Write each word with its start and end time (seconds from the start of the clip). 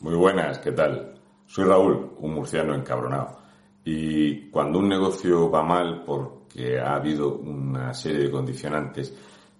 Muy 0.00 0.14
buenas, 0.14 0.60
¿qué 0.60 0.70
tal? 0.70 1.14
Soy 1.44 1.64
Raúl, 1.64 2.12
un 2.20 2.32
murciano 2.32 2.72
encabronado. 2.72 3.36
Y 3.84 4.48
cuando 4.48 4.78
un 4.78 4.88
negocio 4.88 5.50
va 5.50 5.64
mal 5.64 6.04
porque 6.06 6.78
ha 6.78 6.94
habido 6.94 7.34
una 7.38 7.92
serie 7.92 8.20
de 8.20 8.30
condicionantes, 8.30 9.12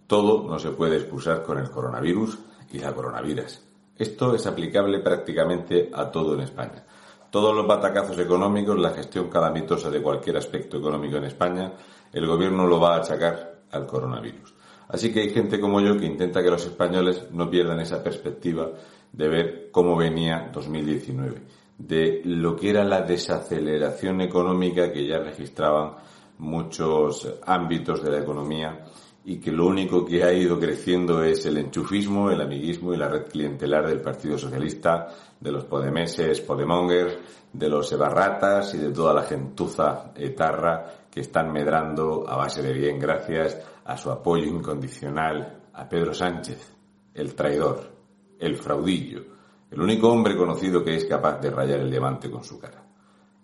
todo 0.06 0.48
no 0.48 0.56
se 0.60 0.70
puede 0.70 0.94
excusar 0.94 1.42
con 1.42 1.58
el 1.58 1.68
coronavirus 1.68 2.38
y 2.70 2.78
la 2.78 2.94
coronavirus. 2.94 3.60
Esto 3.96 4.32
es 4.36 4.46
aplicable 4.46 5.00
prácticamente 5.00 5.90
a 5.92 6.08
todo 6.08 6.34
en 6.34 6.42
España. 6.42 6.84
Todos 7.30 7.52
los 7.52 7.66
batacazos 7.66 8.18
económicos, 8.20 8.78
la 8.78 8.90
gestión 8.90 9.28
calamitosa 9.28 9.90
de 9.90 10.00
cualquier 10.00 10.36
aspecto 10.36 10.76
económico 10.76 11.16
en 11.16 11.24
España, 11.24 11.72
el 12.12 12.28
gobierno 12.28 12.64
lo 12.64 12.78
va 12.78 12.94
a 12.94 12.98
achacar 12.98 13.62
al 13.72 13.86
coronavirus. 13.86 14.54
Así 14.86 15.12
que 15.12 15.20
hay 15.20 15.30
gente 15.30 15.60
como 15.60 15.80
yo 15.80 15.98
que 15.98 16.06
intenta 16.06 16.44
que 16.44 16.50
los 16.50 16.64
españoles 16.64 17.26
no 17.32 17.50
pierdan 17.50 17.80
esa 17.80 18.02
perspectiva 18.02 18.70
de 19.18 19.28
ver 19.28 19.68
cómo 19.72 19.96
venía 19.96 20.48
2019, 20.52 21.42
de 21.76 22.22
lo 22.24 22.54
que 22.54 22.70
era 22.70 22.84
la 22.84 23.02
desaceleración 23.02 24.20
económica 24.20 24.92
que 24.92 25.06
ya 25.06 25.18
registraban 25.18 25.94
muchos 26.38 27.28
ámbitos 27.44 28.02
de 28.04 28.12
la 28.12 28.20
economía 28.20 28.84
y 29.24 29.40
que 29.40 29.50
lo 29.50 29.66
único 29.66 30.06
que 30.06 30.22
ha 30.22 30.32
ido 30.32 30.58
creciendo 30.58 31.24
es 31.24 31.44
el 31.46 31.58
enchufismo, 31.58 32.30
el 32.30 32.40
amiguismo 32.40 32.94
y 32.94 32.96
la 32.96 33.08
red 33.08 33.26
clientelar 33.26 33.88
del 33.88 34.00
Partido 34.00 34.38
Socialista, 34.38 35.08
de 35.40 35.50
los 35.50 35.64
podemeses, 35.64 36.40
podemongers, 36.40 37.18
de 37.52 37.68
los 37.68 37.90
ebarratas 37.90 38.72
y 38.74 38.78
de 38.78 38.92
toda 38.92 39.12
la 39.12 39.24
gentuza 39.24 40.12
etarra 40.14 41.08
que 41.10 41.20
están 41.20 41.52
medrando 41.52 42.24
a 42.28 42.36
base 42.36 42.62
de 42.62 42.72
bien 42.72 43.00
gracias 43.00 43.60
a 43.84 43.96
su 43.96 44.12
apoyo 44.12 44.46
incondicional 44.46 45.60
a 45.72 45.88
Pedro 45.88 46.14
Sánchez, 46.14 46.72
el 47.14 47.34
traidor, 47.34 47.97
el 48.38 48.56
fraudillo, 48.56 49.24
el 49.70 49.80
único 49.80 50.10
hombre 50.10 50.36
conocido 50.36 50.84
que 50.84 50.96
es 50.96 51.04
capaz 51.04 51.40
de 51.40 51.50
rayar 51.50 51.80
el 51.80 51.90
diamante 51.90 52.30
con 52.30 52.42
su 52.42 52.58
cara. 52.58 52.82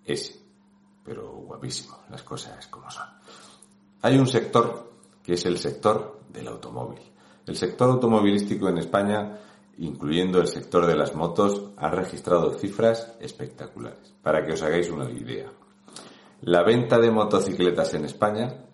Ese. 0.04 0.40
Pero 1.04 1.28
guapísimo, 1.32 1.98
las 2.10 2.22
cosas 2.22 2.66
como 2.68 2.90
son. 2.90 3.06
Hay 4.02 4.18
un 4.18 4.26
sector 4.26 4.92
que 5.22 5.34
es 5.34 5.44
el 5.46 5.58
sector 5.58 6.20
del 6.32 6.48
automóvil. 6.48 7.00
El 7.46 7.56
sector 7.56 7.90
automovilístico 7.90 8.68
en 8.68 8.78
España, 8.78 9.38
incluyendo 9.78 10.40
el 10.40 10.48
sector 10.48 10.86
de 10.86 10.96
las 10.96 11.14
motos, 11.14 11.72
ha 11.76 11.90
registrado 11.90 12.54
cifras 12.54 13.16
espectaculares. 13.20 14.14
Para 14.22 14.44
que 14.44 14.52
os 14.52 14.62
hagáis 14.62 14.90
una 14.90 15.10
idea. 15.10 15.52
La 16.42 16.62
venta 16.62 16.98
de 16.98 17.10
motocicletas 17.10 17.92
en 17.94 18.06
España 18.06 18.64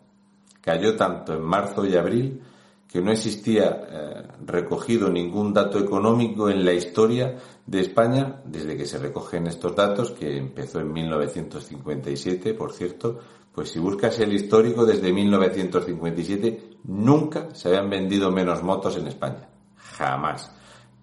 cayó 0.60 0.96
tanto 0.96 1.32
en 1.32 1.42
marzo 1.42 1.84
y 1.84 1.96
abril 1.96 2.42
que 2.90 3.00
no 3.00 3.12
existía 3.12 3.82
eh, 3.88 4.22
recogido 4.44 5.08
ningún 5.08 5.54
dato 5.54 5.78
económico 5.78 6.50
en 6.50 6.64
la 6.64 6.72
historia 6.72 7.36
de 7.64 7.80
España 7.80 8.42
desde 8.44 8.76
que 8.76 8.84
se 8.84 8.98
recogen 8.98 9.46
estos 9.46 9.76
datos, 9.76 10.10
que 10.10 10.36
empezó 10.36 10.80
en 10.80 10.92
1957, 10.92 12.52
por 12.54 12.72
cierto, 12.72 13.20
pues 13.54 13.70
si 13.70 13.78
buscas 13.78 14.18
el 14.18 14.32
histórico 14.32 14.84
desde 14.84 15.12
1957 15.12 16.78
nunca 16.84 17.54
se 17.54 17.68
habían 17.68 17.90
vendido 17.90 18.32
menos 18.32 18.62
motos 18.64 18.96
en 18.96 19.06
España, 19.06 19.48
jamás. 19.76 20.50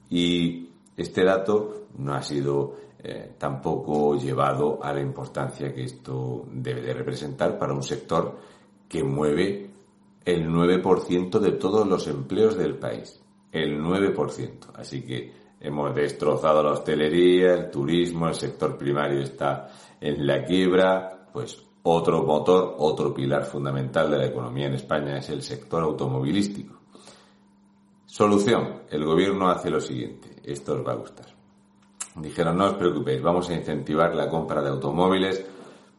Y 0.10 0.70
este 0.98 1.24
dato 1.24 1.88
no 1.98 2.16
ha 2.16 2.22
sido 2.22 2.76
eh, 3.00 3.36
tampoco 3.38 4.18
llevado 4.18 4.84
a 4.84 4.92
la 4.92 5.00
importancia 5.00 5.74
que 5.74 5.84
esto 5.84 6.46
debe 6.52 6.82
de 6.82 6.94
representar 6.94 7.58
para 7.58 7.74
un 7.74 7.84
sector 7.84 8.38
que 8.90 9.04
mueve 9.04 9.70
el 10.28 10.50
9% 10.50 11.40
de 11.40 11.54
todos 11.54 11.88
los 11.88 12.06
empleos 12.08 12.58
del 12.58 12.78
país. 12.78 13.24
El 13.50 13.82
9%. 13.82 14.72
Así 14.76 15.02
que 15.02 15.32
hemos 15.62 15.96
destrozado 15.96 16.62
la 16.62 16.72
hostelería, 16.72 17.54
el 17.54 17.72
turismo, 17.72 18.28
el 18.28 18.34
sector 18.34 18.78
primario 18.78 19.22
está 19.22 19.70
en 20.02 20.28
la 20.28 20.44
quiebra, 20.44 21.30
pues 21.32 21.66
otro 21.84 22.24
motor, 22.24 22.76
otro 22.78 23.14
pilar 23.14 23.46
fundamental 23.46 24.12
de 24.12 24.18
la 24.18 24.26
economía 24.26 24.68
en 24.68 24.74
España 24.74 25.18
es 25.18 25.30
el 25.30 25.42
sector 25.42 25.82
automovilístico. 25.84 26.76
Solución. 28.06 28.82
El 28.90 29.06
gobierno 29.06 29.48
hace 29.48 29.70
lo 29.70 29.80
siguiente. 29.80 30.36
Esto 30.44 30.74
os 30.74 30.86
va 30.86 30.92
a 30.92 30.98
gustar. 30.98 31.28
Dijeron, 32.16 32.58
no 32.58 32.66
os 32.66 32.74
preocupéis, 32.74 33.22
vamos 33.22 33.50
a 33.50 33.54
incentivar 33.54 34.14
la 34.14 34.28
compra 34.28 34.62
de 34.62 34.70
automóviles 34.72 35.46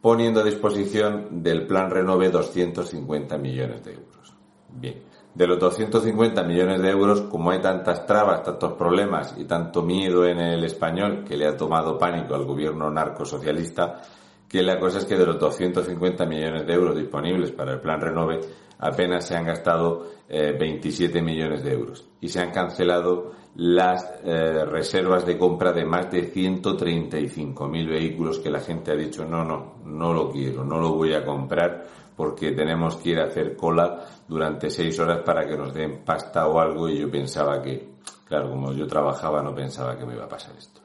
poniendo 0.01 0.41
a 0.41 0.43
disposición 0.43 1.43
del 1.43 1.65
plan 1.67 1.89
Renove 1.89 2.29
250 2.29 3.37
millones 3.37 3.83
de 3.83 3.93
euros. 3.93 4.33
Bien, 4.71 5.03
de 5.33 5.47
los 5.47 5.59
250 5.59 6.43
millones 6.43 6.81
de 6.81 6.89
euros, 6.89 7.21
como 7.21 7.51
hay 7.51 7.59
tantas 7.59 8.05
trabas, 8.05 8.43
tantos 8.43 8.73
problemas 8.73 9.35
y 9.37 9.45
tanto 9.45 9.83
miedo 9.83 10.25
en 10.25 10.39
el 10.39 10.63
español 10.63 11.23
que 11.27 11.37
le 11.37 11.47
ha 11.47 11.57
tomado 11.57 11.97
pánico 11.97 12.35
al 12.35 12.45
gobierno 12.45 12.89
narcosocialista, 12.89 14.01
que 14.47 14.63
la 14.63 14.79
cosa 14.79 14.99
es 14.99 15.05
que 15.05 15.17
de 15.17 15.25
los 15.25 15.39
250 15.39 16.25
millones 16.25 16.65
de 16.65 16.73
euros 16.73 16.97
disponibles 16.97 17.51
para 17.51 17.73
el 17.73 17.79
plan 17.79 18.01
Renove, 18.01 18.39
apenas 18.79 19.25
se 19.25 19.35
han 19.35 19.45
gastado 19.45 20.07
27 20.27 21.17
eh, 21.17 21.21
millones 21.21 21.63
de 21.63 21.73
euros 21.73 22.07
y 22.21 22.29
se 22.29 22.39
han 22.39 22.51
cancelado 22.51 23.31
las 23.55 24.03
eh, 24.23 24.63
reservas 24.65 25.25
de 25.25 25.37
compra 25.37 25.71
de 25.71 25.85
más 25.85 26.09
de 26.11 26.31
135.000 26.31 27.89
vehículos 27.89 28.39
que 28.39 28.49
la 28.49 28.59
gente 28.59 28.91
ha 28.91 28.95
dicho 28.95 29.25
no, 29.25 29.43
no, 29.43 29.75
no 29.85 30.13
lo 30.13 30.31
quiero, 30.31 30.63
no 30.63 30.79
lo 30.79 30.93
voy 30.93 31.13
a 31.13 31.25
comprar 31.25 31.85
porque 32.19 32.51
tenemos 32.51 32.97
que 32.97 33.11
ir 33.11 33.19
a 33.19 33.27
hacer 33.27 33.55
cola 33.55 34.05
durante 34.27 34.69
seis 34.69 34.99
horas 34.99 35.21
para 35.23 35.47
que 35.47 35.55
nos 35.55 35.73
den 35.73 36.03
pasta 36.03 36.47
o 36.47 36.59
algo 36.59 36.89
y 36.89 36.99
yo 36.99 37.09
pensaba 37.09 37.61
que, 37.61 37.93
claro, 38.25 38.49
como 38.49 38.73
yo 38.73 38.85
trabajaba 38.87 39.41
no 39.41 39.55
pensaba 39.55 39.97
que 39.97 40.05
me 40.05 40.15
iba 40.15 40.25
a 40.25 40.27
pasar 40.27 40.53
esto. 40.57 40.81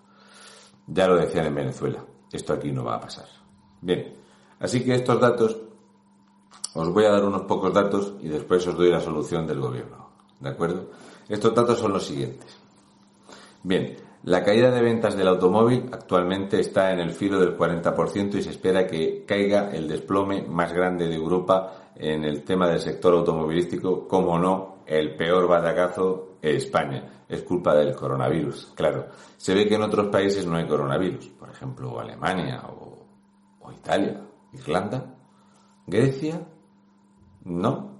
Ya 0.87 1.09
lo 1.09 1.16
decían 1.16 1.47
en 1.47 1.55
Venezuela, 1.56 2.05
esto 2.31 2.53
aquí 2.53 2.71
no 2.71 2.84
va 2.84 2.94
a 2.94 3.00
pasar. 3.00 3.26
Bien, 3.81 4.15
así 4.61 4.84
que 4.84 4.94
estos 4.94 5.21
datos, 5.21 5.61
os 6.74 6.88
voy 6.92 7.04
a 7.04 7.10
dar 7.10 7.24
unos 7.24 7.42
pocos 7.42 7.72
datos 7.72 8.14
y 8.20 8.28
después 8.28 8.66
os 8.66 8.76
doy 8.76 8.90
la 8.90 9.00
solución 9.00 9.46
del 9.46 9.60
gobierno. 9.60 10.10
¿De 10.40 10.50
acuerdo? 10.50 10.90
Estos 11.28 11.54
datos 11.54 11.78
son 11.78 11.92
los 11.92 12.04
siguientes. 12.04 12.56
Bien, 13.62 13.96
la 14.24 14.42
caída 14.42 14.70
de 14.70 14.82
ventas 14.82 15.16
del 15.16 15.28
automóvil 15.28 15.88
actualmente 15.92 16.60
está 16.60 16.92
en 16.92 17.00
el 17.00 17.12
filo 17.12 17.38
del 17.38 17.56
40% 17.56 18.34
y 18.34 18.42
se 18.42 18.50
espera 18.50 18.86
que 18.86 19.24
caiga 19.26 19.70
el 19.70 19.88
desplome 19.88 20.42
más 20.42 20.72
grande 20.72 21.08
de 21.08 21.14
Europa 21.14 21.90
en 21.94 22.24
el 22.24 22.42
tema 22.42 22.68
del 22.68 22.80
sector 22.80 23.14
automovilístico, 23.14 24.06
como 24.08 24.38
no, 24.38 24.78
el 24.86 25.16
peor 25.16 25.46
batacazo 25.46 26.36
es 26.42 26.64
España. 26.64 27.10
Es 27.28 27.42
culpa 27.42 27.74
del 27.74 27.94
coronavirus, 27.94 28.72
claro. 28.74 29.06
Se 29.36 29.54
ve 29.54 29.66
que 29.66 29.76
en 29.76 29.82
otros 29.82 30.08
países 30.08 30.46
no 30.46 30.56
hay 30.56 30.66
coronavirus, 30.66 31.28
por 31.30 31.50
ejemplo 31.50 31.98
Alemania 31.98 32.62
o 32.68 32.94
o 33.64 33.72
Italia, 33.72 34.20
Irlanda, 34.52 35.16
Grecia, 35.86 36.40
¿no? 37.44 37.94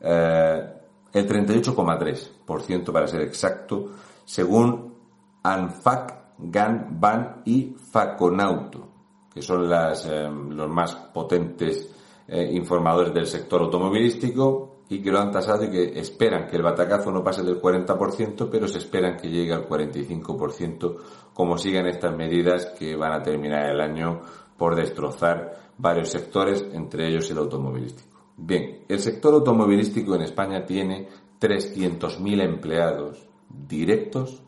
Eh, 0.00 0.72
el 1.12 1.28
38,3% 1.28 2.92
para 2.92 3.06
ser 3.06 3.20
exacto, 3.22 3.92
según 4.24 4.94
ANFAC, 5.42 6.21
GAN, 6.50 6.98
BAN 7.00 7.42
y 7.44 7.74
FACONAUTO, 7.90 8.88
que 9.32 9.42
son 9.42 9.68
las, 9.68 10.06
eh, 10.06 10.28
los 10.28 10.68
más 10.68 10.94
potentes 10.94 11.88
eh, 12.28 12.50
informadores 12.52 13.12
del 13.12 13.26
sector 13.26 13.62
automovilístico 13.62 14.72
y 14.88 15.00
que 15.00 15.10
lo 15.10 15.20
han 15.20 15.30
tasado 15.30 15.64
y 15.64 15.70
que 15.70 15.98
esperan 15.98 16.46
que 16.46 16.56
el 16.56 16.62
batacazo 16.62 17.10
no 17.10 17.24
pase 17.24 17.42
del 17.42 17.60
40%, 17.60 18.48
pero 18.50 18.68
se 18.68 18.78
esperan 18.78 19.16
que 19.16 19.28
llegue 19.30 19.52
al 19.52 19.68
45% 19.68 20.96
como 21.32 21.56
sigan 21.56 21.86
estas 21.86 22.14
medidas 22.14 22.66
que 22.78 22.94
van 22.94 23.12
a 23.12 23.22
terminar 23.22 23.70
el 23.70 23.80
año 23.80 24.20
por 24.56 24.76
destrozar 24.76 25.72
varios 25.78 26.10
sectores, 26.10 26.64
entre 26.72 27.08
ellos 27.08 27.30
el 27.30 27.38
automovilístico. 27.38 28.18
Bien, 28.36 28.84
el 28.88 28.98
sector 28.98 29.34
automovilístico 29.34 30.14
en 30.14 30.22
España 30.22 30.64
tiene 30.64 31.08
300.000 31.40 32.42
empleados 32.42 33.26
directos 33.48 34.42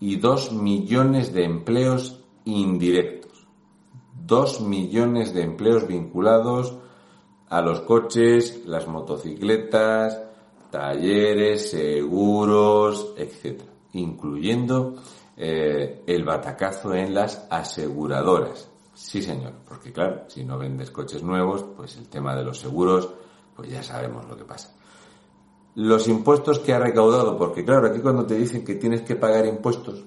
y 0.00 0.16
2 0.16 0.52
millones 0.52 1.32
de 1.32 1.44
empleos 1.44 2.24
indirectos. 2.44 3.46
2 4.26 4.62
millones 4.62 5.34
de 5.34 5.42
empleos 5.42 5.86
vinculados 5.86 6.76
a 7.48 7.60
los 7.60 7.80
coches, 7.82 8.62
las 8.66 8.86
motocicletas, 8.86 10.20
talleres, 10.70 11.70
seguros, 11.70 13.14
etc. 13.16 13.62
Incluyendo 13.92 14.94
eh, 15.36 16.02
el 16.06 16.24
batacazo 16.24 16.94
en 16.94 17.14
las 17.14 17.46
aseguradoras. 17.50 18.68
Sí, 18.94 19.22
señor, 19.22 19.52
porque 19.68 19.92
claro, 19.92 20.24
si 20.28 20.44
no 20.44 20.58
vendes 20.58 20.90
coches 20.90 21.22
nuevos, 21.22 21.64
pues 21.76 21.96
el 21.96 22.08
tema 22.08 22.36
de 22.36 22.44
los 22.44 22.58
seguros 22.58 23.08
pues 23.54 23.68
ya 23.68 23.82
sabemos 23.82 24.26
lo 24.26 24.36
que 24.36 24.44
pasa. 24.44 24.74
Los 25.74 26.08
impuestos 26.08 26.58
que 26.58 26.72
ha 26.72 26.78
recaudado, 26.78 27.38
porque 27.38 27.64
claro, 27.64 27.88
aquí 27.88 28.00
cuando 28.00 28.26
te 28.26 28.36
dicen 28.36 28.64
que 28.64 28.74
tienes 28.74 29.02
que 29.02 29.16
pagar 29.16 29.46
impuestos, 29.46 30.04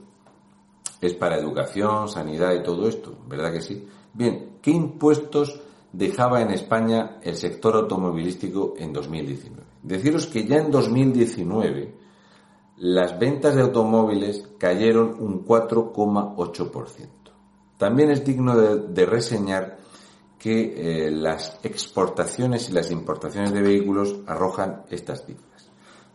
es 1.02 1.14
para 1.14 1.38
educación, 1.38 2.08
sanidad 2.08 2.54
y 2.54 2.64
todo 2.64 2.88
esto, 2.88 3.16
¿verdad 3.28 3.52
que 3.52 3.62
sí? 3.62 3.88
Bien, 4.14 4.58
¿qué 4.62 4.72
impuestos 4.72 5.62
dejaba 5.92 6.42
en 6.42 6.52
España 6.52 7.18
el 7.22 7.36
sector 7.36 7.76
automovilístico 7.76 8.74
en 8.78 8.94
2019? 8.94 9.64
Deciros 9.84 10.28
que 10.28 10.46
ya 10.46 10.58
en 10.58 10.72
2019 10.72 12.04
las 12.78 13.20
ventas 13.20 13.56
de 13.56 13.62
automóviles 13.62 14.50
cayeron 14.58 15.16
un 15.20 15.46
4,8%. 15.46 17.08
También 17.78 18.12
es 18.12 18.26
digno 18.26 18.56
de, 18.56 19.06
reseñar 19.06 19.78
que 20.40 21.06
eh, 21.08 21.12
las 21.12 21.60
exportaciones 21.64 22.70
y 22.70 22.74
las 22.74 22.92
importaciones 22.92 23.54
de 23.54 23.62
vehículos 23.62 24.16
arrojan 24.26 24.84
estas 24.90 25.26
cifras. 25.26 25.53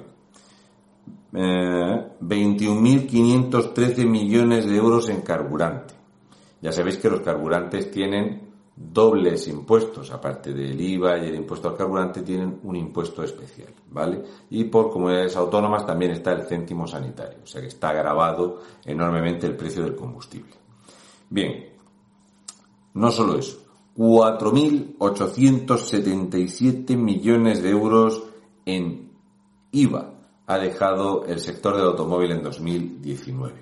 Eh, 1.33 2.07
21.513 2.19 4.05
millones 4.05 4.65
de 4.65 4.75
euros 4.75 5.07
en 5.07 5.21
carburante. 5.21 5.93
Ya 6.61 6.73
sabéis 6.73 6.97
que 6.97 7.09
los 7.09 7.21
carburantes 7.21 7.89
tienen 7.91 8.51
dobles 8.75 9.47
impuestos, 9.47 10.11
aparte 10.11 10.51
del 10.51 10.81
IVA 10.81 11.17
y 11.19 11.29
el 11.29 11.35
impuesto 11.35 11.69
al 11.69 11.77
carburante, 11.77 12.23
tienen 12.23 12.59
un 12.63 12.75
impuesto 12.75 13.23
especial, 13.23 13.73
¿vale? 13.89 14.21
Y 14.49 14.65
por 14.65 14.91
comunidades 14.91 15.37
autónomas 15.37 15.85
también 15.85 16.11
está 16.11 16.33
el 16.33 16.41
céntimo 16.41 16.85
sanitario, 16.87 17.39
o 17.41 17.47
sea 17.47 17.61
que 17.61 17.67
está 17.67 17.91
agravado 17.91 18.59
enormemente 18.83 19.47
el 19.47 19.55
precio 19.55 19.83
del 19.83 19.95
combustible. 19.95 20.55
Bien, 21.29 21.69
no 22.95 23.11
solo 23.11 23.39
eso, 23.39 23.70
4.877 24.01 26.97
millones 26.97 27.61
de 27.61 27.69
euros 27.69 28.23
en 28.65 29.11
IVA 29.71 30.15
ha 30.47 30.57
dejado 30.57 31.23
el 31.25 31.39
sector 31.39 31.75
del 31.75 31.85
automóvil 31.85 32.31
en 32.31 32.41
2019. 32.41 33.61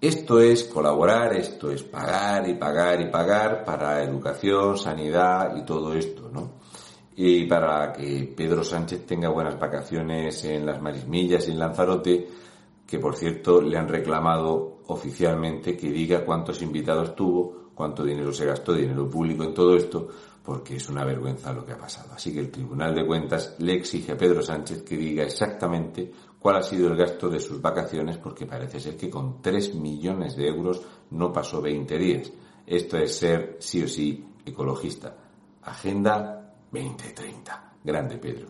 Esto 0.00 0.38
es 0.38 0.62
colaborar, 0.62 1.34
esto 1.34 1.72
es 1.72 1.82
pagar 1.82 2.48
y 2.48 2.54
pagar 2.54 3.00
y 3.00 3.10
pagar 3.10 3.64
para 3.64 4.04
educación, 4.04 4.78
sanidad 4.78 5.56
y 5.56 5.64
todo 5.64 5.94
esto, 5.94 6.30
¿no? 6.32 6.52
Y 7.16 7.46
para 7.46 7.92
que 7.92 8.32
Pedro 8.36 8.62
Sánchez 8.62 9.04
tenga 9.04 9.30
buenas 9.30 9.58
vacaciones 9.58 10.44
en 10.44 10.64
las 10.64 10.80
Marismillas 10.80 11.48
y 11.48 11.50
en 11.50 11.58
Lanzarote, 11.58 12.28
que 12.86 13.00
por 13.00 13.16
cierto 13.16 13.60
le 13.60 13.76
han 13.76 13.88
reclamado 13.88 14.78
oficialmente 14.86 15.76
que 15.76 15.90
diga 15.90 16.24
cuántos 16.24 16.62
invitados 16.62 17.16
tuvo 17.16 17.61
cuánto 17.74 18.04
dinero 18.04 18.32
se 18.32 18.46
gastó, 18.46 18.72
dinero 18.72 19.08
público 19.08 19.44
en 19.44 19.54
todo 19.54 19.76
esto, 19.76 20.08
porque 20.42 20.76
es 20.76 20.88
una 20.88 21.04
vergüenza 21.04 21.52
lo 21.52 21.64
que 21.64 21.72
ha 21.72 21.78
pasado. 21.78 22.12
Así 22.14 22.32
que 22.32 22.40
el 22.40 22.50
Tribunal 22.50 22.94
de 22.94 23.06
Cuentas 23.06 23.56
le 23.58 23.74
exige 23.74 24.12
a 24.12 24.16
Pedro 24.16 24.42
Sánchez 24.42 24.82
que 24.82 24.96
diga 24.96 25.24
exactamente 25.24 26.12
cuál 26.38 26.56
ha 26.56 26.62
sido 26.62 26.88
el 26.88 26.96
gasto 26.96 27.28
de 27.28 27.40
sus 27.40 27.60
vacaciones, 27.60 28.18
porque 28.18 28.46
parece 28.46 28.80
ser 28.80 28.96
que 28.96 29.08
con 29.08 29.40
3 29.40 29.76
millones 29.76 30.36
de 30.36 30.48
euros 30.48 30.82
no 31.10 31.32
pasó 31.32 31.62
20 31.62 31.98
días. 31.98 32.32
Esto 32.66 32.98
es 32.98 33.16
ser 33.16 33.56
sí 33.60 33.82
o 33.82 33.88
sí 33.88 34.24
ecologista. 34.44 35.16
Agenda 35.62 36.54
2030. 36.72 37.74
Grande 37.84 38.16
Pedro. 38.18 38.48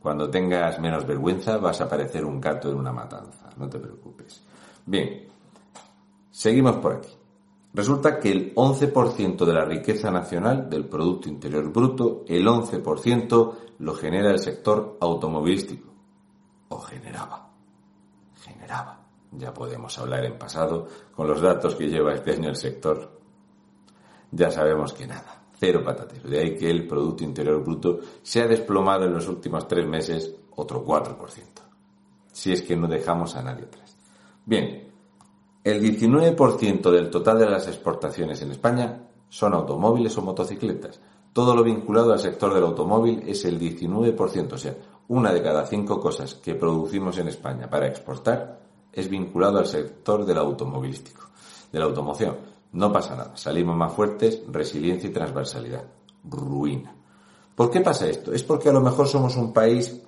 Cuando 0.00 0.28
tengas 0.28 0.80
menos 0.80 1.06
vergüenza 1.06 1.58
vas 1.58 1.80
a 1.80 1.88
parecer 1.88 2.24
un 2.24 2.40
gato 2.40 2.70
en 2.70 2.76
una 2.76 2.92
matanza. 2.92 3.50
No 3.56 3.68
te 3.68 3.78
preocupes. 3.78 4.42
Bien. 4.86 5.28
Seguimos 6.30 6.76
por 6.76 6.94
aquí. 6.94 7.21
Resulta 7.74 8.18
que 8.20 8.30
el 8.30 8.54
11% 8.54 9.46
de 9.46 9.52
la 9.52 9.64
riqueza 9.64 10.10
nacional 10.10 10.68
del 10.68 10.86
Producto 10.86 11.28
Interior 11.28 11.72
Bruto, 11.72 12.24
el 12.28 12.46
11% 12.46 13.54
lo 13.78 13.94
genera 13.94 14.30
el 14.30 14.38
sector 14.38 14.98
automovilístico. 15.00 15.90
O 16.68 16.78
generaba. 16.80 17.50
Generaba. 18.42 19.00
Ya 19.30 19.54
podemos 19.54 19.98
hablar 19.98 20.26
en 20.26 20.38
pasado 20.38 20.86
con 21.14 21.26
los 21.26 21.40
datos 21.40 21.74
que 21.74 21.88
lleva 21.88 22.12
este 22.12 22.32
año 22.32 22.50
el 22.50 22.56
sector. 22.56 23.18
Ya 24.30 24.50
sabemos 24.50 24.92
que 24.92 25.06
nada. 25.06 25.44
Cero 25.58 25.82
patatero. 25.82 26.28
De 26.28 26.40
ahí 26.40 26.56
que 26.56 26.68
el 26.68 26.86
Producto 26.86 27.24
Interior 27.24 27.62
Bruto 27.62 28.00
se 28.22 28.42
ha 28.42 28.46
desplomado 28.46 29.06
en 29.06 29.14
los 29.14 29.28
últimos 29.28 29.66
tres 29.66 29.86
meses 29.86 30.34
otro 30.56 30.84
4%. 30.84 31.16
Si 32.30 32.52
es 32.52 32.62
que 32.62 32.76
no 32.76 32.86
dejamos 32.86 33.34
a 33.36 33.42
nadie 33.42 33.64
atrás. 33.64 33.96
Bien, 34.44 34.81
el 35.64 35.80
19% 35.80 36.90
del 36.90 37.10
total 37.10 37.38
de 37.38 37.50
las 37.50 37.68
exportaciones 37.68 38.42
en 38.42 38.50
España 38.50 39.08
son 39.28 39.54
automóviles 39.54 40.16
o 40.18 40.22
motocicletas. 40.22 41.00
Todo 41.32 41.54
lo 41.54 41.62
vinculado 41.62 42.12
al 42.12 42.18
sector 42.18 42.52
del 42.52 42.64
automóvil 42.64 43.22
es 43.26 43.44
el 43.44 43.58
19%, 43.58 44.52
o 44.52 44.58
sea, 44.58 44.74
una 45.08 45.32
de 45.32 45.42
cada 45.42 45.66
cinco 45.66 46.00
cosas 46.00 46.34
que 46.34 46.54
producimos 46.54 47.16
en 47.18 47.28
España 47.28 47.70
para 47.70 47.86
exportar 47.86 48.60
es 48.92 49.08
vinculado 49.08 49.58
al 49.58 49.66
sector 49.66 50.26
del 50.26 50.38
automovilístico, 50.38 51.28
de 51.72 51.78
la 51.78 51.86
automoción. 51.86 52.36
No 52.72 52.92
pasa 52.92 53.16
nada, 53.16 53.36
salimos 53.36 53.76
más 53.76 53.92
fuertes, 53.92 54.42
resiliencia 54.48 55.08
y 55.08 55.12
transversalidad. 55.12 55.84
Ruina. 56.24 56.94
¿Por 57.54 57.70
qué 57.70 57.80
pasa 57.80 58.08
esto? 58.08 58.32
Es 58.32 58.42
porque 58.42 58.68
a 58.68 58.72
lo 58.72 58.80
mejor 58.80 59.06
somos 59.08 59.36
un 59.36 59.52
país 59.52 60.02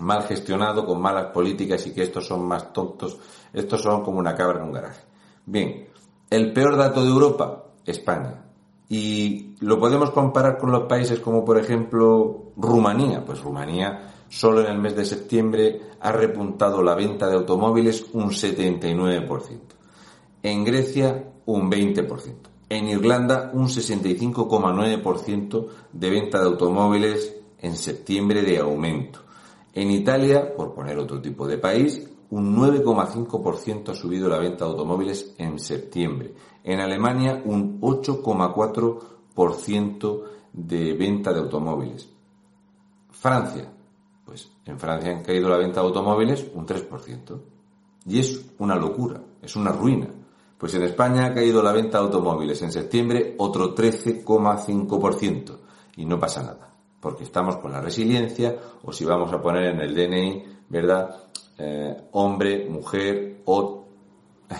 mal 0.00 0.22
gestionado, 0.24 0.84
con 0.84 1.00
malas 1.00 1.26
políticas 1.26 1.86
y 1.86 1.92
que 1.92 2.02
estos 2.02 2.26
son 2.26 2.46
más 2.46 2.72
tontos, 2.72 3.18
estos 3.52 3.82
son 3.82 4.02
como 4.02 4.18
una 4.18 4.34
cabra 4.34 4.58
en 4.58 4.64
un 4.64 4.72
garaje. 4.72 5.02
Bien, 5.46 5.88
el 6.30 6.52
peor 6.52 6.76
dato 6.76 7.02
de 7.02 7.10
Europa, 7.10 7.64
España. 7.84 8.44
Y 8.88 9.54
lo 9.60 9.78
podemos 9.78 10.10
comparar 10.10 10.58
con 10.58 10.72
los 10.72 10.84
países 10.84 11.20
como 11.20 11.44
por 11.44 11.58
ejemplo 11.58 12.52
Rumanía. 12.56 13.24
Pues 13.24 13.40
Rumanía 13.40 14.10
solo 14.28 14.62
en 14.62 14.66
el 14.66 14.78
mes 14.78 14.96
de 14.96 15.04
septiembre 15.04 15.80
ha 16.00 16.12
repuntado 16.12 16.82
la 16.82 16.94
venta 16.94 17.28
de 17.28 17.36
automóviles 17.36 18.06
un 18.12 18.30
79%. 18.30 19.58
En 20.42 20.64
Grecia 20.64 21.24
un 21.46 21.70
20%. 21.70 22.34
En 22.68 22.88
Irlanda 22.88 23.50
un 23.52 23.68
65,9% 23.68 25.66
de 25.92 26.10
venta 26.10 26.38
de 26.40 26.46
automóviles 26.46 27.36
en 27.60 27.76
septiembre 27.76 28.42
de 28.42 28.58
aumento. 28.58 29.20
En 29.74 29.90
Italia, 29.90 30.54
por 30.54 30.72
poner 30.74 30.98
otro 30.98 31.20
tipo 31.20 31.46
de 31.46 31.58
país, 31.58 32.08
un 32.30 32.56
9,5% 32.56 33.90
ha 33.90 33.94
subido 33.94 34.26
la 34.28 34.38
venta 34.38 34.64
de 34.64 34.70
automóviles 34.70 35.34
en 35.38 35.58
septiembre. 35.58 36.32
En 36.62 36.78
Alemania, 36.80 37.42
un 37.44 37.80
8,4% 37.80 40.22
de 40.52 40.92
venta 40.94 41.32
de 41.32 41.40
automóviles. 41.40 42.08
Francia, 43.10 43.72
pues 44.24 44.50
en 44.64 44.78
Francia 44.78 45.10
han 45.10 45.22
caído 45.22 45.48
la 45.48 45.56
venta 45.56 45.80
de 45.80 45.86
automóviles 45.86 46.46
un 46.54 46.66
3%. 46.66 47.40
Y 48.06 48.18
es 48.18 48.52
una 48.58 48.76
locura, 48.76 49.22
es 49.42 49.56
una 49.56 49.72
ruina. 49.72 50.08
Pues 50.56 50.74
en 50.74 50.82
España 50.82 51.26
ha 51.26 51.34
caído 51.34 51.62
la 51.62 51.72
venta 51.72 51.98
de 51.98 52.04
automóviles 52.04 52.62
en 52.62 52.70
septiembre 52.70 53.34
otro 53.38 53.74
13,5% 53.74 55.58
y 55.96 56.04
no 56.04 56.20
pasa 56.20 56.42
nada, 56.42 56.69
porque 57.00 57.24
estamos 57.24 57.56
con 57.56 57.72
la 57.72 57.80
resiliencia 57.80 58.56
o 58.82 58.92
si 58.92 59.04
vamos 59.04 59.32
a 59.32 59.40
poner 59.40 59.74
en 59.74 59.80
el 59.80 59.94
DNI, 59.94 60.44
¿verdad? 60.68 61.16
Eh, 61.58 61.96
hombre, 62.12 62.68
mujer 62.68 63.42
o 63.46 63.84
eh, 64.48 64.54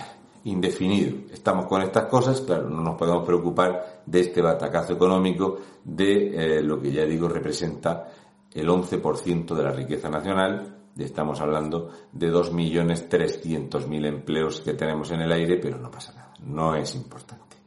indefinido. 0.45 1.17
Estamos 1.31 1.65
con 1.67 1.81
estas 1.81 2.05
cosas, 2.05 2.41
claro, 2.41 2.69
no 2.69 2.81
nos 2.81 2.95
podemos 2.95 3.25
preocupar 3.25 4.01
de 4.05 4.19
este 4.19 4.41
batacazo 4.41 4.93
económico 4.93 5.57
de 5.83 6.57
eh, 6.57 6.61
lo 6.61 6.81
que 6.81 6.91
ya 6.91 7.05
digo 7.05 7.27
representa 7.27 8.09
el 8.53 8.67
11% 8.67 9.55
de 9.55 9.63
la 9.63 9.71
riqueza 9.71 10.09
nacional 10.09 10.81
estamos 11.05 11.39
hablando 11.41 11.91
de 12.11 12.31
2.300.000 12.31 14.05
empleos 14.05 14.61
que 14.61 14.73
tenemos 14.73 15.11
en 15.11 15.21
el 15.21 15.31
aire, 15.31 15.57
pero 15.57 15.77
no 15.77 15.89
pasa 15.89 16.13
nada, 16.13 16.33
no 16.43 16.75
es 16.75 16.95
importante. 16.95 17.57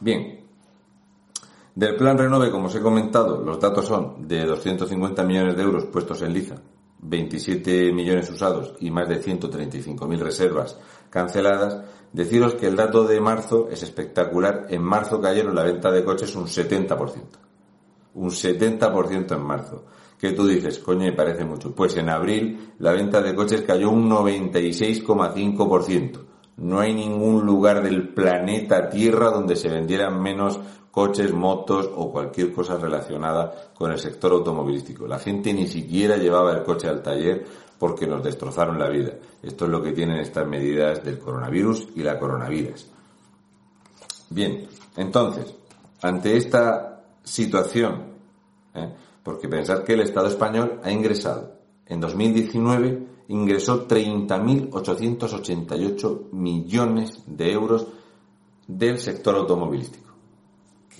Bien, 0.00 0.45
del 1.76 1.94
plan 1.94 2.16
Renove, 2.16 2.50
como 2.50 2.68
os 2.68 2.74
he 2.74 2.80
comentado, 2.80 3.44
los 3.44 3.60
datos 3.60 3.84
son 3.84 4.26
de 4.26 4.46
250 4.46 5.22
millones 5.24 5.56
de 5.56 5.62
euros 5.62 5.84
puestos 5.84 6.22
en 6.22 6.32
liza, 6.32 6.54
27 7.02 7.92
millones 7.92 8.30
usados 8.30 8.72
y 8.80 8.90
más 8.90 9.06
de 9.06 9.22
135.000 9.22 10.18
reservas 10.18 10.78
canceladas. 11.10 11.82
Deciros 12.14 12.54
que 12.54 12.68
el 12.68 12.76
dato 12.76 13.04
de 13.04 13.20
marzo 13.20 13.68
es 13.70 13.82
espectacular. 13.82 14.68
En 14.70 14.82
marzo 14.82 15.20
cayeron 15.20 15.54
la 15.54 15.64
venta 15.64 15.90
de 15.90 16.02
coches 16.02 16.34
un 16.34 16.46
70%. 16.46 16.96
Un 18.14 18.30
70% 18.30 19.36
en 19.36 19.42
marzo 19.42 19.84
que 20.18 20.32
tú 20.32 20.46
dices, 20.46 20.78
coño, 20.78 21.00
me 21.00 21.12
parece 21.12 21.44
mucho. 21.44 21.74
Pues 21.74 21.94
en 21.98 22.08
abril 22.08 22.72
la 22.78 22.92
venta 22.92 23.20
de 23.20 23.34
coches 23.34 23.60
cayó 23.60 23.90
un 23.90 24.08
96,5%. 24.08 26.20
No 26.56 26.80
hay 26.80 26.94
ningún 26.94 27.44
lugar 27.44 27.82
del 27.82 28.14
planeta 28.14 28.88
Tierra 28.88 29.30
donde 29.30 29.56
se 29.56 29.68
vendieran 29.68 30.22
menos 30.22 30.58
coches, 30.96 31.30
motos 31.30 31.90
o 31.94 32.10
cualquier 32.10 32.50
cosa 32.54 32.78
relacionada 32.78 33.70
con 33.74 33.92
el 33.92 33.98
sector 33.98 34.32
automovilístico. 34.32 35.06
La 35.06 35.18
gente 35.18 35.52
ni 35.52 35.66
siquiera 35.66 36.16
llevaba 36.16 36.54
el 36.54 36.62
coche 36.62 36.88
al 36.88 37.02
taller 37.02 37.44
porque 37.78 38.06
nos 38.06 38.24
destrozaron 38.24 38.78
la 38.78 38.88
vida. 38.88 39.12
Esto 39.42 39.66
es 39.66 39.70
lo 39.70 39.82
que 39.82 39.92
tienen 39.92 40.16
estas 40.16 40.48
medidas 40.48 41.04
del 41.04 41.18
coronavirus 41.18 41.88
y 41.96 42.02
la 42.02 42.18
coronavirus. 42.18 42.86
Bien, 44.30 44.66
entonces, 44.96 45.54
ante 46.00 46.34
esta 46.34 47.02
situación, 47.22 48.14
¿eh? 48.74 48.90
porque 49.22 49.50
pensad 49.50 49.84
que 49.84 49.92
el 49.92 50.00
Estado 50.00 50.28
español 50.28 50.80
ha 50.82 50.90
ingresado, 50.90 51.58
en 51.84 52.00
2019 52.00 53.06
ingresó 53.28 53.86
30.888 53.86 56.32
millones 56.32 57.22
de 57.26 57.52
euros 57.52 57.86
del 58.66 58.98
sector 58.98 59.36
automovilístico. 59.36 60.05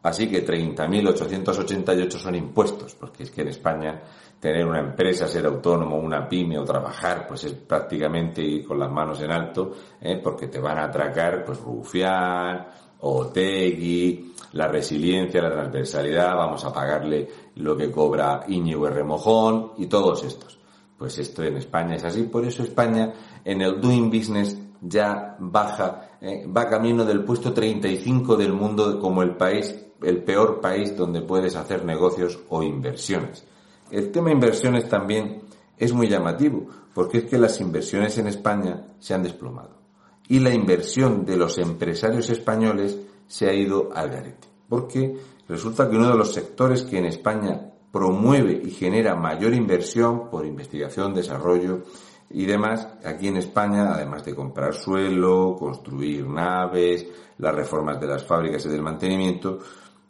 Así 0.03 0.29
que 0.29 0.45
30.888 0.45 2.11
son 2.11 2.35
impuestos, 2.35 2.93
porque 2.95 3.23
es 3.23 3.31
que 3.31 3.41
en 3.41 3.47
España 3.47 4.01
tener 4.37 4.65
una 4.65 4.81
empresa, 4.81 5.29
ser 5.29 5.45
autónomo, 5.45 5.95
una 5.95 6.27
pyme 6.27 6.59
o 6.59 6.65
trabajar, 6.65 7.25
pues 7.25 7.45
es 7.45 7.53
prácticamente 7.53 8.41
ir 8.41 8.67
con 8.67 8.77
las 8.77 8.91
manos 8.91 9.21
en 9.21 9.31
alto, 9.31 9.71
¿eh? 10.01 10.19
porque 10.21 10.47
te 10.47 10.59
van 10.59 10.79
a 10.79 10.85
atracar, 10.85 11.45
pues 11.45 11.61
Rufián, 11.61 12.67
Otegui, 13.05 14.33
la 14.53 14.67
resiliencia, 14.67 15.41
la 15.41 15.51
transversalidad, 15.51 16.35
vamos 16.35 16.63
a 16.63 16.71
pagarle 16.71 17.27
lo 17.55 17.75
que 17.75 17.91
cobra 17.91 18.45
Íñigo 18.47 18.87
Remojón 18.87 19.73
y 19.77 19.87
todos 19.87 20.23
estos. 20.23 20.57
Pues 20.97 21.17
esto 21.17 21.43
en 21.43 21.57
España 21.57 21.95
es 21.95 22.03
así, 22.05 22.23
por 22.23 22.45
eso 22.45 22.63
España 22.63 23.13
en 23.43 23.61
el 23.61 23.81
doing 23.81 24.09
business 24.09 24.57
ya 24.81 25.35
baja, 25.39 26.17
¿eh? 26.21 26.45
va 26.45 26.69
camino 26.69 27.03
del 27.03 27.23
puesto 27.23 27.53
35 27.53 28.37
del 28.37 28.53
mundo 28.53 28.99
como 28.99 29.21
el 29.21 29.35
país, 29.35 29.75
el 30.01 30.23
peor 30.23 30.61
país 30.61 30.95
donde 30.95 31.21
puedes 31.21 31.55
hacer 31.55 31.83
negocios 31.83 32.39
o 32.49 32.63
inversiones. 32.63 33.45
El 33.91 34.11
tema 34.11 34.31
inversiones 34.31 34.87
también 34.87 35.41
es 35.77 35.91
muy 35.93 36.07
llamativo, 36.07 36.67
porque 36.93 37.19
es 37.19 37.23
que 37.25 37.37
las 37.37 37.59
inversiones 37.59 38.17
en 38.17 38.27
España 38.27 38.85
se 38.99 39.13
han 39.13 39.23
desplomado. 39.23 39.82
Y 40.27 40.39
la 40.39 40.53
inversión 40.53 41.25
de 41.25 41.37
los 41.37 41.57
empresarios 41.57 42.29
españoles 42.29 42.97
se 43.27 43.49
ha 43.49 43.53
ido 43.53 43.89
al 43.93 44.09
garete. 44.09 44.47
Porque 44.69 45.17
resulta 45.47 45.89
que 45.89 45.95
uno 45.95 46.09
de 46.09 46.17
los 46.17 46.33
sectores 46.33 46.83
que 46.83 46.97
en 46.97 47.05
España 47.05 47.73
promueve 47.91 48.59
y 48.63 48.71
genera 48.71 49.15
mayor 49.15 49.53
inversión 49.53 50.29
por 50.29 50.45
investigación, 50.45 51.13
desarrollo 51.13 51.83
y 52.29 52.45
demás, 52.45 52.87
aquí 53.05 53.27
en 53.27 53.37
España, 53.37 53.93
además 53.93 54.25
de 54.25 54.33
comprar 54.33 54.73
suelo, 54.73 55.55
construir 55.59 56.27
naves, 56.27 57.05
las 57.37 57.53
reformas 57.53 57.99
de 57.99 58.07
las 58.07 58.23
fábricas 58.23 58.65
y 58.65 58.69
del 58.69 58.81
mantenimiento, 58.81 59.59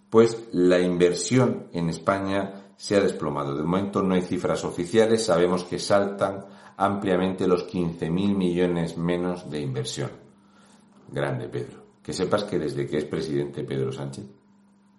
pues 0.09 0.47
la 0.53 0.79
inversión 0.79 1.67
en 1.73 1.89
España 1.89 2.63
se 2.77 2.95
ha 2.95 3.01
desplomado. 3.01 3.55
De 3.55 3.63
momento 3.63 4.01
no 4.01 4.13
hay 4.13 4.21
cifras 4.21 4.63
oficiales, 4.63 5.25
sabemos 5.25 5.65
que 5.65 5.79
saltan 5.79 6.45
ampliamente 6.77 7.47
los 7.47 7.67
15.000 7.67 8.09
millones 8.35 8.97
menos 8.97 9.49
de 9.49 9.61
inversión. 9.61 10.11
Grande, 11.09 11.47
Pedro. 11.47 11.83
Que 12.01 12.13
sepas 12.13 12.43
que 12.43 12.59
desde 12.59 12.87
que 12.87 12.97
es 12.97 13.05
presidente 13.05 13.63
Pedro 13.63 13.91
Sánchez, 13.91 14.25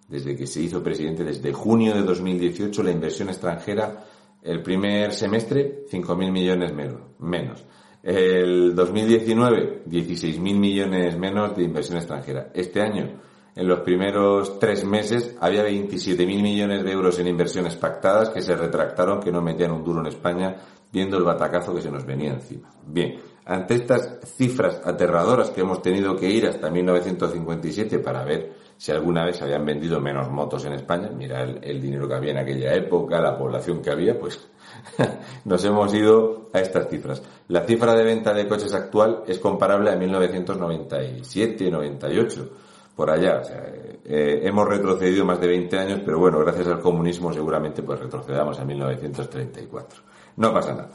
desde 0.08 0.36
que 0.36 0.46
se 0.46 0.62
hizo 0.62 0.82
presidente, 0.82 1.24
desde 1.24 1.52
junio 1.52 1.94
de 1.94 2.02
2018, 2.02 2.82
la 2.82 2.90
inversión 2.90 3.28
extranjera, 3.28 4.04
el 4.42 4.62
primer 4.62 5.12
semestre, 5.12 5.84
5.000 5.90 6.30
millones 6.30 6.72
menos. 7.18 7.64
El 8.02 8.74
2019, 8.74 9.84
16.000 9.86 10.38
millones 10.38 11.18
menos 11.18 11.56
de 11.56 11.62
inversión 11.62 11.96
extranjera. 11.96 12.50
Este 12.54 12.82
año, 12.82 13.18
en 13.56 13.66
los 13.66 13.80
primeros 13.80 14.58
tres 14.58 14.84
meses 14.84 15.36
había 15.40 15.66
27.000 15.66 16.26
millones 16.26 16.84
de 16.84 16.92
euros 16.92 17.18
en 17.18 17.28
inversiones 17.28 17.76
pactadas 17.76 18.28
que 18.28 18.42
se 18.42 18.56
retractaron, 18.56 19.20
que 19.20 19.32
no 19.32 19.40
metían 19.40 19.72
un 19.72 19.84
duro 19.84 20.00
en 20.00 20.08
España, 20.08 20.56
viendo 20.94 21.18
el 21.18 21.24
batacazo 21.24 21.74
que 21.74 21.82
se 21.82 21.90
nos 21.90 22.06
venía 22.06 22.32
encima. 22.32 22.70
Bien, 22.86 23.20
ante 23.46 23.74
estas 23.74 24.20
cifras 24.36 24.80
aterradoras 24.84 25.50
que 25.50 25.62
hemos 25.62 25.82
tenido 25.82 26.14
que 26.14 26.30
ir 26.30 26.46
hasta 26.46 26.70
1957 26.70 27.98
para 27.98 28.22
ver 28.24 28.52
si 28.76 28.92
alguna 28.92 29.24
vez 29.24 29.42
habían 29.42 29.66
vendido 29.66 30.00
menos 30.00 30.30
motos 30.30 30.64
en 30.66 30.74
España, 30.74 31.10
mira 31.10 31.42
el, 31.42 31.82
dinero 31.82 32.06
que 32.06 32.14
había 32.14 32.30
en 32.30 32.38
aquella 32.38 32.72
época, 32.74 33.20
la 33.20 33.36
población 33.36 33.82
que 33.82 33.90
había, 33.90 34.16
pues 34.16 34.48
nos 35.44 35.64
hemos 35.64 35.92
ido 35.92 36.50
a 36.52 36.60
estas 36.60 36.88
cifras. 36.88 37.20
La 37.48 37.62
cifra 37.62 37.92
de 37.94 38.04
venta 38.04 38.32
de 38.32 38.46
coches 38.46 38.72
actual 38.72 39.24
es 39.26 39.40
comparable 39.40 39.90
a 39.90 39.98
1997-98 39.98 42.48
por 42.94 43.10
allá. 43.10 43.40
O 43.40 43.44
sea, 43.44 43.64
eh, 44.04 44.42
hemos 44.44 44.68
retrocedido 44.68 45.24
más 45.24 45.40
de 45.40 45.48
20 45.48 45.76
años, 45.76 46.02
pero 46.04 46.20
bueno, 46.20 46.38
gracias 46.38 46.68
al 46.68 46.78
comunismo 46.78 47.32
seguramente 47.32 47.82
pues 47.82 47.98
retrocedamos 47.98 48.60
a 48.60 48.64
1934. 48.64 50.13
No 50.36 50.52
pasa 50.52 50.72
nada. 50.72 50.92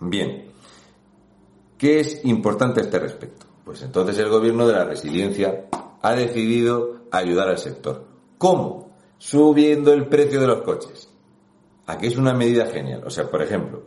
Bien. 0.00 0.50
¿Qué 1.78 2.00
es 2.00 2.24
importante 2.24 2.80
este 2.80 2.98
respecto? 2.98 3.46
Pues 3.64 3.82
entonces 3.82 4.18
el 4.18 4.28
gobierno 4.28 4.66
de 4.66 4.74
la 4.74 4.84
resiliencia 4.84 5.66
ha 6.02 6.14
decidido 6.14 7.02
ayudar 7.10 7.48
al 7.48 7.58
sector. 7.58 8.06
¿Cómo? 8.38 8.90
Subiendo 9.18 9.92
el 9.92 10.08
precio 10.08 10.40
de 10.40 10.46
los 10.48 10.62
coches. 10.62 11.08
Aquí 11.86 12.06
es 12.06 12.16
una 12.16 12.34
medida 12.34 12.66
genial. 12.66 13.02
O 13.06 13.10
sea, 13.10 13.30
por 13.30 13.42
ejemplo, 13.42 13.84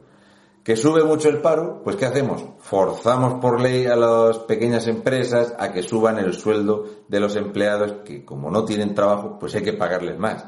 que 0.63 0.75
sube 0.75 1.03
mucho 1.03 1.29
el 1.29 1.41
paro, 1.41 1.81
pues 1.83 1.95
¿qué 1.95 2.05
hacemos? 2.05 2.43
Forzamos 2.59 3.35
por 3.35 3.61
ley 3.61 3.85
a 3.85 3.95
las 3.95 4.39
pequeñas 4.39 4.87
empresas 4.87 5.53
a 5.59 5.71
que 5.71 5.83
suban 5.83 6.17
el 6.17 6.33
sueldo 6.33 6.85
de 7.07 7.19
los 7.19 7.35
empleados 7.35 7.97
que 8.03 8.25
como 8.25 8.49
no 8.49 8.65
tienen 8.65 8.95
trabajo, 8.95 9.37
pues 9.39 9.53
hay 9.55 9.61
que 9.61 9.73
pagarles 9.73 10.17
más. 10.17 10.43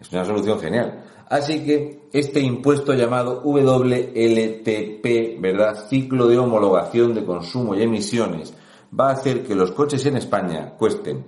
Es 0.00 0.12
una 0.12 0.24
solución 0.24 0.60
genial. 0.60 1.04
Así 1.30 1.64
que 1.64 2.08
este 2.12 2.40
impuesto 2.40 2.92
llamado 2.92 3.40
WLTP, 3.44 5.40
¿verdad? 5.40 5.86
Ciclo 5.88 6.26
de 6.26 6.36
homologación 6.36 7.14
de 7.14 7.24
consumo 7.24 7.76
y 7.76 7.82
emisiones, 7.82 8.52
va 8.98 9.10
a 9.10 9.12
hacer 9.12 9.44
que 9.44 9.54
los 9.54 9.70
coches 9.70 10.04
en 10.06 10.16
España 10.16 10.74
cuesten 10.76 11.24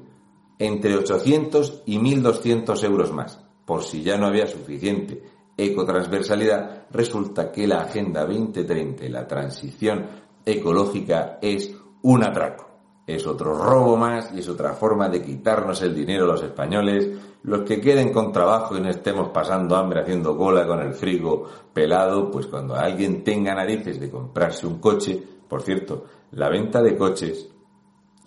entre 0.59 0.97
800 0.97 1.85
y 1.87 1.99
1.200 1.99 2.85
euros 2.85 3.13
más, 3.13 3.41
por 3.65 3.85
si 3.85 4.03
ya 4.03 4.19
no 4.19 4.27
había 4.27 4.49
suficiente 4.49 5.23
ecotransversalidad, 5.57 6.87
resulta 6.91 7.53
que 7.53 7.69
la 7.69 7.83
Agenda 7.83 8.25
2030 8.25 9.05
y 9.05 9.09
la 9.09 9.29
transición 9.29 10.07
ecológica 10.45 11.39
es 11.41 11.73
un 12.03 12.25
atraco. 12.25 12.71
Es 13.07 13.27
otro 13.27 13.55
robo 13.55 13.97
más 13.97 14.33
y 14.35 14.41
es 14.41 14.49
otra 14.49 14.75
forma 14.75 15.09
de 15.09 15.23
quitarnos 15.23 15.83
el 15.83 15.95
dinero 15.95 16.25
a 16.25 16.29
los 16.29 16.43
españoles, 16.43 17.09
los 17.45 17.63
que 17.63 17.81
queden 17.81 18.13
con 18.13 18.33
trabajo 18.33 18.77
y 18.77 18.81
no 18.81 18.89
estemos 18.89 19.31
pasando 19.31 19.77
hambre 19.77 20.01
haciendo 20.01 20.37
cola 20.37 20.67
con 20.67 20.81
el 20.81 20.95
frigo 20.95 21.49
pelado, 21.73 22.31
pues 22.31 22.47
cuando 22.47 22.77
alguien 22.77 23.25
tenga 23.25 23.55
narices 23.55 23.99
de 23.99 24.11
comprarse 24.11 24.67
un 24.67 24.79
coche, 24.79 25.23
por 25.49 25.63
cierto, 25.63 26.05
la 26.33 26.49
venta 26.49 26.81
de 26.83 26.97
coches 26.97 27.49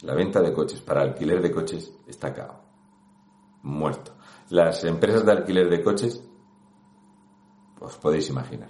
La 0.02 0.14
venta 0.14 0.42
de 0.42 0.54
coches 0.54 0.82
para 0.82 1.02
alquiler 1.02 1.42
de 1.42 1.52
coches 1.52 1.92
está 2.06 2.28
acá. 2.28 2.62
Muerto. 3.64 4.12
Las 4.50 4.84
empresas 4.84 5.26
de 5.26 5.32
alquiler 5.32 5.70
de 5.70 5.82
coches, 5.82 6.24
os 7.80 7.98
podéis 7.98 8.30
imaginar. 8.30 8.70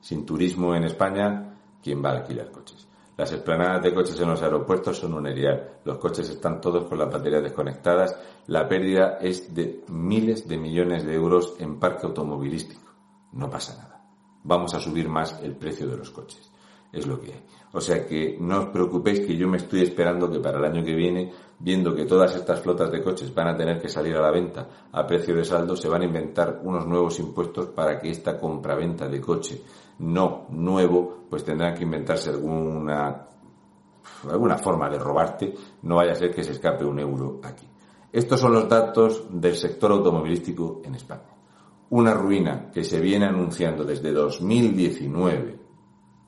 Sin 0.00 0.26
turismo 0.26 0.74
en 0.74 0.84
España, 0.84 1.60
¿quién 1.80 2.02
va 2.02 2.10
a 2.10 2.16
alquilar 2.18 2.50
coches? 2.50 2.88
Las 3.16 3.32
explanadas 3.32 3.82
de 3.82 3.94
coches 3.94 4.18
en 4.20 4.28
los 4.28 4.42
aeropuertos 4.42 4.98
son 4.98 5.14
un 5.14 5.26
erial. 5.26 5.80
Los 5.84 5.98
coches 5.98 6.28
están 6.30 6.60
todos 6.60 6.84
con 6.84 6.98
las 6.98 7.10
baterías 7.10 7.42
desconectadas. 7.42 8.16
La 8.46 8.68
pérdida 8.68 9.18
es 9.20 9.54
de 9.54 9.84
miles 9.88 10.48
de 10.48 10.56
millones 10.56 11.04
de 11.04 11.14
euros 11.14 11.54
en 11.58 11.78
parque 11.78 12.06
automovilístico. 12.06 12.90
No 13.32 13.50
pasa 13.50 13.76
nada. 13.76 14.04
Vamos 14.44 14.74
a 14.74 14.80
subir 14.80 15.08
más 15.08 15.40
el 15.42 15.56
precio 15.56 15.88
de 15.88 15.96
los 15.96 16.10
coches. 16.10 16.51
Es 16.92 17.06
lo 17.06 17.18
que 17.18 17.32
hay. 17.32 17.42
O 17.72 17.80
sea 17.80 18.06
que 18.06 18.36
no 18.38 18.60
os 18.60 18.66
preocupéis 18.66 19.20
que 19.20 19.34
yo 19.34 19.48
me 19.48 19.56
estoy 19.56 19.80
esperando 19.80 20.30
que 20.30 20.40
para 20.40 20.58
el 20.58 20.64
año 20.66 20.84
que 20.84 20.94
viene, 20.94 21.32
viendo 21.58 21.94
que 21.94 22.04
todas 22.04 22.36
estas 22.36 22.60
flotas 22.60 22.92
de 22.92 23.02
coches 23.02 23.34
van 23.34 23.48
a 23.48 23.56
tener 23.56 23.80
que 23.80 23.88
salir 23.88 24.14
a 24.14 24.20
la 24.20 24.30
venta 24.30 24.68
a 24.92 25.06
precio 25.06 25.34
de 25.34 25.44
saldo, 25.44 25.74
se 25.74 25.88
van 25.88 26.02
a 26.02 26.04
inventar 26.04 26.60
unos 26.62 26.86
nuevos 26.86 27.18
impuestos 27.18 27.68
para 27.68 27.98
que 27.98 28.10
esta 28.10 28.38
compra-venta 28.38 29.08
de 29.08 29.20
coche 29.22 29.62
no 30.00 30.46
nuevo, 30.50 31.24
pues 31.30 31.44
tendrán 31.44 31.74
que 31.74 31.84
inventarse 31.84 32.28
alguna 32.28 33.28
alguna 34.30 34.58
forma 34.58 34.90
de 34.90 34.98
robarte, 34.98 35.54
no 35.82 35.96
vaya 35.96 36.12
a 36.12 36.16
ser 36.16 36.34
que 36.34 36.44
se 36.44 36.52
escape 36.52 36.84
un 36.84 36.98
euro 36.98 37.40
aquí. 37.42 37.66
Estos 38.12 38.40
son 38.40 38.52
los 38.52 38.68
datos 38.68 39.24
del 39.30 39.54
sector 39.54 39.92
automovilístico 39.92 40.82
en 40.84 40.96
España. 40.96 41.30
Una 41.90 42.12
ruina 42.12 42.70
que 42.70 42.84
se 42.84 43.00
viene 43.00 43.26
anunciando 43.26 43.84
desde 43.84 44.12
2019 44.12 45.61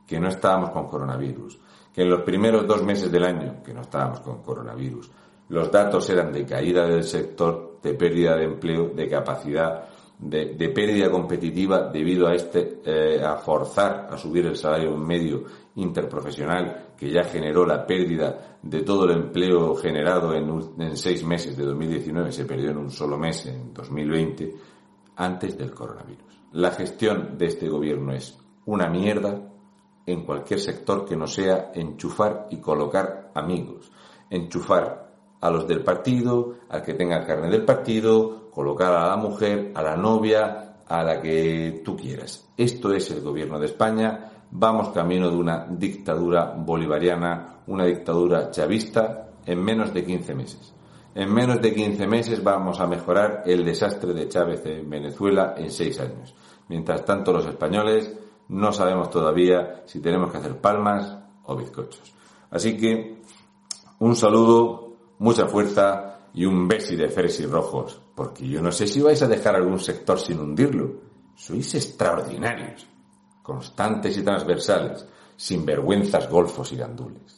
que 0.07 0.21
no 0.21 0.29
estábamos 0.29 0.71
con 0.71 0.87
coronavirus, 0.87 1.59
que 1.93 2.03
en 2.03 2.11
los 2.11 2.23
primeros 2.23 2.67
dos 2.67 2.83
meses 2.83 3.11
del 3.11 3.25
año, 3.25 3.63
que 3.65 3.73
no 3.73 3.83
estábamos 3.83 4.21
con 4.21 4.43
coronavirus, 4.43 5.11
los 5.49 5.71
datos 5.71 6.09
eran 6.11 6.33
de 6.33 6.45
caída 6.45 6.87
del 6.87 7.05
sector, 7.05 7.79
de 7.83 7.95
pérdida 7.95 8.37
de 8.37 8.45
empleo, 8.45 8.89
de 8.89 9.09
capacidad, 9.09 9.89
de, 10.19 10.69
pérdida 10.71 11.11
competitiva 11.11 11.91
debido 11.93 12.29
a 12.29 12.35
este, 12.35 12.81
eh, 12.85 13.23
a 13.23 13.37
forzar 13.37 14.09
a 14.11 14.17
subir 14.17 14.47
el 14.47 14.57
salario 14.57 14.97
medio 14.97 15.45
interprofesional 15.77 16.95
que 16.97 17.11
ya 17.11 17.25
generó 17.25 17.67
la 17.67 17.85
pérdida 17.85 18.59
de 18.63 18.83
todo 18.83 19.05
el 19.05 19.11
empleo 19.11 19.75
generado 19.75 20.35
en, 20.35 20.83
en 20.83 20.97
seis 20.97 21.25
meses 21.25 21.57
de 21.57 21.65
2019, 21.65 22.33
se 22.33 22.45
perdió 22.45 22.71
en 22.71 22.79
un 22.79 22.91
solo 22.91 23.19
mes 23.19 23.45
en 23.47 23.75
2020, 23.75 24.55
antes 25.17 25.59
del 25.59 25.73
coronavirus. 25.73 26.41
La 26.53 26.71
gestión 26.71 27.37
de 27.37 27.47
este 27.47 27.69
gobierno 27.69 28.13
es 28.13 28.39
una 28.67 28.89
mierda, 28.89 29.54
en 30.07 30.25
cualquier 30.25 30.61
sector 30.61 31.05
que 31.05 31.17
no 31.17 31.27
sea 31.27 31.73
enchufar 31.75 32.47
y 32.51 32.59
colocar 32.59 33.31
amigos. 33.35 33.91
Enchufar 34.31 35.13
a 35.41 35.51
los 35.51 35.67
del 35.67 35.83
partido, 35.83 36.55
al 36.69 36.83
que 36.83 36.95
tenga 36.95 37.25
carne 37.25 37.51
del 37.51 37.65
partido, 37.65 38.51
colocar 38.51 38.93
a 38.93 39.09
la 39.09 39.17
mujer, 39.17 39.73
a 39.75 39.83
la 39.83 39.97
novia, 39.97 40.77
a 40.87 41.03
la 41.03 41.21
que 41.21 41.83
tú 41.85 41.97
quieras. 41.97 42.49
Esto 42.57 42.93
es 42.93 43.11
el 43.11 43.21
gobierno 43.21 43.59
de 43.59 43.67
España. 43.67 44.31
Vamos 44.51 44.91
camino 44.91 45.31
de 45.31 45.37
una 45.37 45.67
dictadura 45.69 46.55
bolivariana, 46.57 47.63
una 47.67 47.85
dictadura 47.85 48.51
chavista 48.51 49.29
en 49.45 49.63
menos 49.63 49.93
de 49.93 50.05
15 50.05 50.35
meses. 50.35 50.75
En 51.15 51.33
menos 51.33 51.61
de 51.61 51.73
15 51.73 52.07
meses 52.07 52.43
vamos 52.43 52.81
a 52.81 52.87
mejorar 52.87 53.43
el 53.47 53.65
desastre 53.65 54.13
de 54.13 54.29
Chávez 54.29 54.65
en 54.67 54.89
Venezuela 54.89 55.55
en 55.57 55.71
seis 55.71 56.01
años. 56.01 56.35
Mientras 56.69 57.05
tanto, 57.05 57.33
los 57.33 57.47
españoles 57.47 58.13
no 58.49 58.73
sabemos 58.73 59.11
todavía 59.11 59.83
si 59.87 60.01
tenemos 60.01 60.31
que 60.31 60.39
hacer 60.39 60.61
palmas 60.61 61.19
o 61.45 61.57
bizcochos. 61.57 62.15
Así 62.51 62.77
que 62.77 63.23
un 63.99 64.17
saludo, 64.17 64.97
mucha 65.19 65.47
fuerza 65.47 66.19
y 66.35 66.45
un 66.45 66.69
besi 66.69 66.97
de 66.97 67.07
y 67.07 67.47
rojos, 67.47 68.01
porque 68.15 68.47
yo 68.47 68.61
no 68.61 68.73
sé 68.73 68.87
si 68.87 69.01
vais 69.01 69.23
a 69.23 69.29
dejar 69.29 69.57
algún 69.57 69.79
sector 69.79 70.19
sin 70.19 70.41
hundirlo. 70.41 71.15
Sois 71.37 71.75
extraordinarios, 71.75 72.87
constantes 73.43 74.17
y 74.19 74.23
transversales, 74.23 75.07
sin 75.37 75.65
vergüenzas 75.65 76.29
golfos 76.29 76.73
y 76.73 76.77
gandules. 76.77 77.34